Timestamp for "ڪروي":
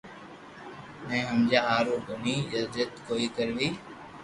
3.35-3.67